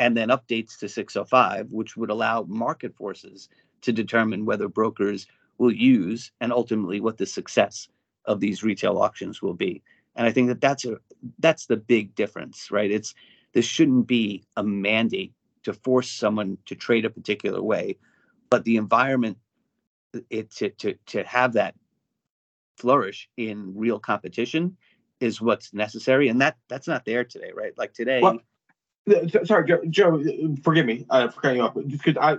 [0.00, 3.48] and then updates to 605, which would allow market forces
[3.82, 5.26] to determine whether brokers
[5.58, 7.88] will use and ultimately what the success
[8.24, 9.82] of these retail auctions will be.
[10.16, 10.98] And I think that that's a
[11.38, 12.90] that's the big difference, right?
[12.90, 13.14] It's
[13.52, 15.32] this shouldn't be a mandate
[15.64, 17.96] to force someone to trade a particular way,
[18.50, 19.38] but the environment
[20.30, 21.74] it to to to have that
[22.76, 24.76] flourish in real competition
[25.20, 27.72] is what's necessary, and that that's not there today, right?
[27.76, 28.20] Like today.
[28.20, 28.38] Well,
[29.44, 30.22] sorry, Joe, Joe.
[30.62, 32.38] Forgive me uh, for cutting you off, because I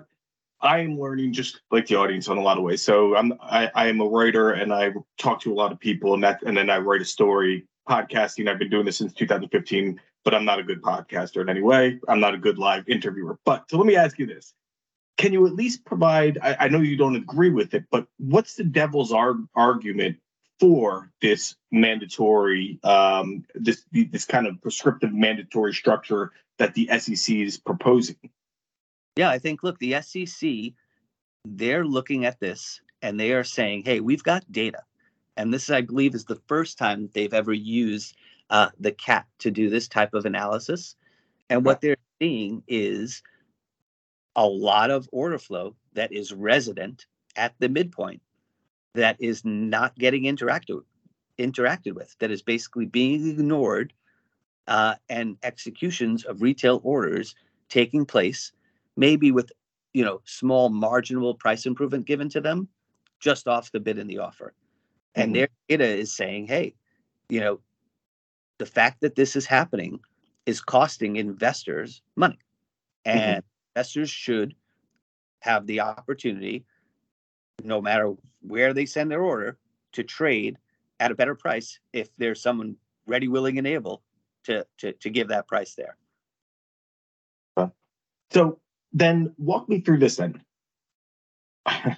[0.61, 2.81] I am learning just like the audience in a lot of ways.
[2.81, 6.13] So I'm I, I am a writer and I talk to a lot of people
[6.13, 8.49] and that and then I write a story podcasting.
[8.49, 11.99] I've been doing this since 2015 but I'm not a good podcaster in any way.
[12.09, 13.39] I'm not a good live interviewer.
[13.45, 14.53] But so let me ask you this.
[15.17, 16.37] Can you at least provide?
[16.41, 20.17] I, I know you don't agree with it, but what's the devil's ar- argument
[20.59, 27.57] for this mandatory, um, this this kind of prescriptive mandatory structure that the SEC is
[27.57, 28.17] proposing?
[29.15, 30.73] Yeah, I think look, the SEC,
[31.45, 34.83] they're looking at this and they are saying, hey, we've got data.
[35.37, 38.15] And this, I believe, is the first time they've ever used
[38.49, 40.95] uh, the CAT to do this type of analysis.
[41.49, 43.21] And what they're seeing is
[44.35, 48.21] a lot of order flow that is resident at the midpoint
[48.95, 50.81] that is not getting interacted
[51.37, 53.93] interacted with that is basically being ignored
[54.67, 57.35] uh, and executions of retail orders
[57.69, 58.51] taking place
[58.95, 59.51] maybe with
[59.93, 62.67] you know small marginal price improvement given to them
[63.19, 64.53] just off the bid and the offer
[65.15, 65.21] mm-hmm.
[65.21, 66.73] and their data is saying hey
[67.29, 67.59] you know
[68.57, 69.99] the fact that this is happening
[70.45, 72.39] is costing investors money
[73.05, 73.17] mm-hmm.
[73.17, 73.75] and mm-hmm.
[73.75, 74.55] investors should
[75.39, 76.65] have the opportunity
[77.63, 79.57] no matter where they send their order
[79.93, 80.57] to trade
[80.99, 82.75] at a better price if there's someone
[83.07, 84.01] ready, willing, and able
[84.43, 85.97] to to to give that price there.
[88.31, 88.59] So
[88.91, 90.41] then, walk me through this then,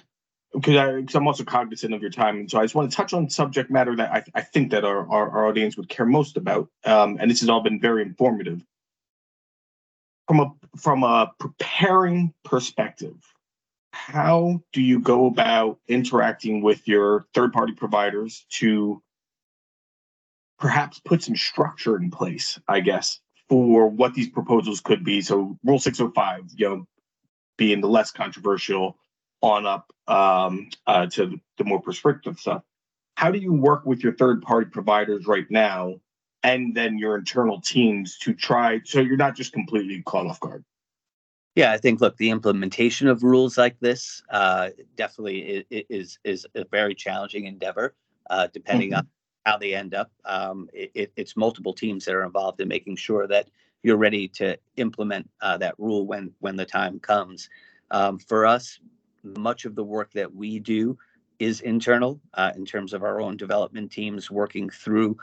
[0.52, 3.28] because I'm also cognizant of your time, and so I just want to touch on
[3.30, 6.68] subject matter that I, I think that our, our, our audience would care most about,
[6.84, 8.64] um, and this has all been very informative.
[10.26, 13.16] From a from a preparing perspective,
[13.92, 19.02] how do you go about interacting with your third party providers to
[20.58, 25.20] perhaps put some structure in place, I guess, for what these proposals could be?
[25.20, 26.86] So, Rule 605, you know,
[27.56, 28.98] being the less controversial
[29.40, 32.62] on up um, uh, to the more prescriptive stuff.
[33.16, 35.94] How do you work with your third party providers right now
[36.42, 40.64] and then your internal teams to try so you're not just completely caught off guard?
[41.58, 46.64] Yeah, I think look, the implementation of rules like this uh, definitely is, is, a
[46.70, 47.96] very challenging endeavor.
[48.30, 48.98] Uh, depending mm-hmm.
[48.98, 49.08] on
[49.44, 53.26] how they end up, um, it, it's multiple teams that are involved in making sure
[53.26, 53.48] that
[53.82, 57.50] you're ready to implement uh, that rule when when the time comes.
[57.90, 58.78] Um, for us,
[59.24, 60.96] much of the work that we do
[61.40, 65.16] is internal uh, in terms of our own development teams working through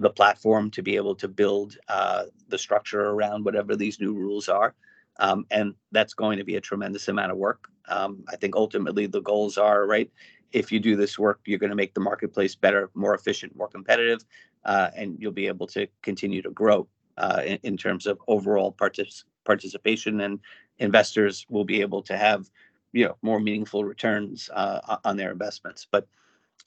[0.00, 4.48] the platform to be able to build uh, the structure around whatever these new rules
[4.48, 4.74] are.
[5.18, 7.68] Um, and that's going to be a tremendous amount of work.
[7.88, 10.10] Um, I think ultimately the goals are right.
[10.52, 13.68] If you do this work, you're going to make the marketplace better, more efficient, more
[13.68, 14.24] competitive,
[14.64, 18.72] uh, and you'll be able to continue to grow uh, in, in, terms of overall
[18.72, 20.20] partic- participation.
[20.20, 20.40] And
[20.78, 22.48] investors will be able to have,
[22.92, 25.86] you know, more meaningful returns uh, on their investments.
[25.90, 26.06] But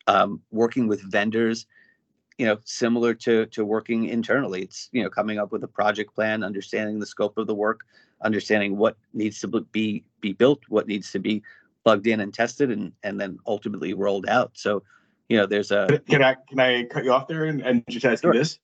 [0.08, 1.68] um, working with vendors,
[2.40, 6.16] you know, similar to to working internally, it's you know coming up with a project
[6.16, 7.86] plan, understanding the scope of the work
[8.22, 11.44] understanding what needs to be be built, what needs to be
[11.84, 14.52] plugged in and tested, and and then ultimately rolled out.
[14.54, 14.84] So,
[15.28, 16.02] you know, there's a.
[16.10, 18.34] Can I can I cut you off there and, and just ask sure.
[18.34, 18.60] you this?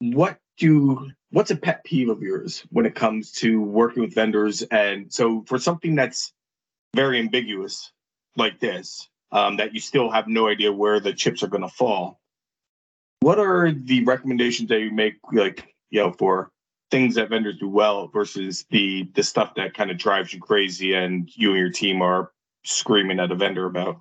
[0.00, 4.62] What do what's a pet peeve of yours when it comes to working with vendors?
[4.62, 6.32] And so for something that's
[6.94, 7.92] very ambiguous
[8.36, 11.68] like this, um, that you still have no idea where the chips are going to
[11.68, 12.20] fall.
[13.20, 16.50] What are the recommendations that you make, like you know, for
[16.90, 20.94] things that vendors do well versus the the stuff that kind of drives you crazy
[20.94, 22.32] and you and your team are
[22.64, 23.98] screaming at a vendor about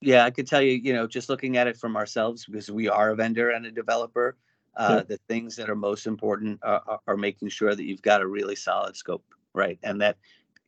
[0.00, 2.88] yeah i could tell you you know just looking at it from ourselves because we
[2.88, 4.36] are a vendor and a developer
[4.76, 5.02] uh, yeah.
[5.02, 8.56] the things that are most important are, are, making sure that you've got a really
[8.56, 10.16] solid scope right and that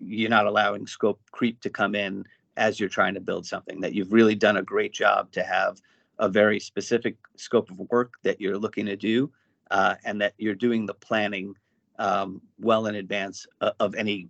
[0.01, 2.25] you're not allowing scope creep to come in
[2.57, 5.81] as you're trying to build something that you've really done a great job to have
[6.19, 9.31] a very specific scope of work that you're looking to do
[9.71, 11.55] uh, and that you're doing the planning
[11.99, 13.47] um, well in advance
[13.81, 14.29] of any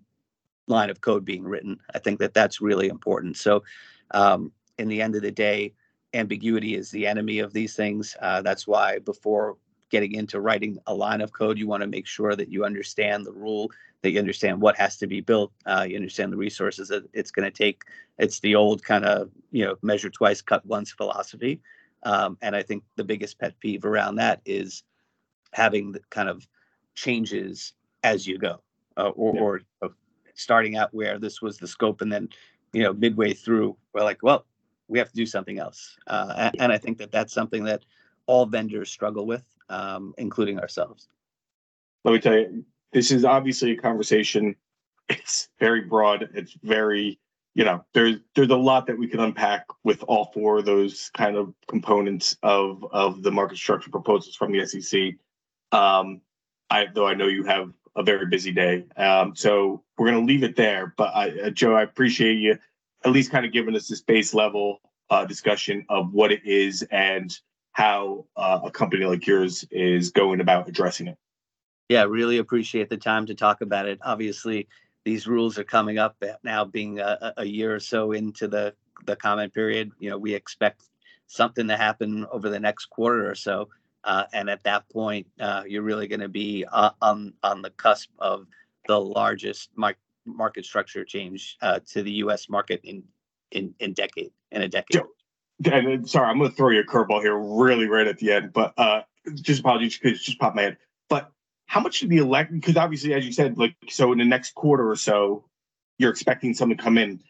[0.68, 1.78] line of code being written.
[1.94, 3.36] I think that that's really important.
[3.36, 3.62] So,
[4.12, 5.74] um, in the end of the day,
[6.14, 8.16] ambiguity is the enemy of these things.
[8.20, 9.56] Uh, that's why before
[9.92, 13.26] getting into writing a line of code, you want to make sure that you understand
[13.26, 13.70] the rule,
[14.00, 17.30] that you understand what has to be built, uh, you understand the resources that it's
[17.30, 17.82] going to take.
[18.18, 21.60] It's the old kind of you know measure twice, cut once philosophy.
[22.04, 24.82] Um, and I think the biggest pet peeve around that is
[25.52, 26.48] having the kind of
[26.96, 28.60] changes as you go,
[28.96, 29.40] uh, or, yeah.
[29.40, 29.88] or uh,
[30.34, 32.28] starting out where this was the scope, and then
[32.72, 34.46] you know midway through we're like, well,
[34.88, 35.98] we have to do something else.
[36.06, 37.84] Uh, and, and, I think that that's something that
[38.26, 41.08] all vendors struggle with, um, including ourselves.
[42.04, 44.56] Let me tell you, this is obviously a conversation.
[45.08, 46.28] It's very broad.
[46.34, 47.18] It's very
[47.54, 51.10] you know there's there's a lot that we can unpack with all four of those
[51.14, 55.14] kind of components of of the market structure proposals from the SEC.
[55.72, 56.20] Um,
[56.70, 58.84] I, though I know you have a very busy day.
[58.96, 60.94] Um, so we're going to leave it there.
[60.96, 62.58] But I, uh, Joe, I appreciate you
[63.04, 66.82] at least kind of giving us this base level uh, discussion of what it is
[66.90, 67.38] and
[67.72, 71.16] how uh, a company like yours is going about addressing it.
[71.88, 73.98] Yeah, really appreciate the time to talk about it.
[74.02, 74.68] Obviously,
[75.04, 79.16] these rules are coming up now, being a, a year or so into the the
[79.16, 79.90] comment period.
[79.98, 80.84] You know, we expect
[81.26, 83.68] something to happen over the next quarter or so,
[84.04, 87.70] uh, and at that point, uh, you're really going to be uh, on on the
[87.70, 88.46] cusp of
[88.86, 92.48] the largest mar- market structure change uh, to the U.S.
[92.48, 93.02] market in
[93.50, 95.02] in in decade in a decade.
[95.66, 98.52] And sorry, I'm going to throw you a curveball here, really right at the end,
[98.52, 99.02] but uh,
[99.34, 100.78] just apologies because just popped my head.
[101.08, 101.30] But
[101.66, 102.52] how much did the elect?
[102.52, 105.44] Because obviously, as you said, like so in the next quarter or so,
[105.98, 107.20] you're expecting something to come in.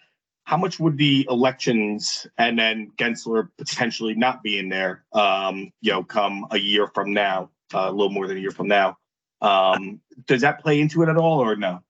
[0.44, 6.02] How much would the elections and then Gensler potentially not being there, um, you know,
[6.02, 8.98] come a year from now, uh, a little more than a year from now?
[9.40, 11.82] Um, does that play into it at all, or no?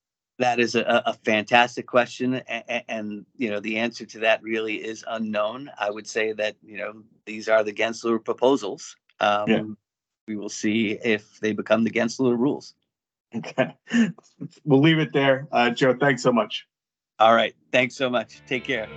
[0.43, 4.75] That is a, a fantastic question, and, and, you know the answer to that really
[4.75, 5.71] is unknown.
[5.79, 8.97] I would say that you know these are the Gensler proposals.
[9.21, 9.63] Um, yeah.
[10.27, 12.75] We will see if they become the Gensler rules.
[13.33, 13.73] Okay,
[14.65, 15.47] we'll leave it there.
[15.53, 16.67] Uh, Joe, thanks so much.
[17.21, 18.43] All right, thanks so much.
[18.49, 18.89] Take care.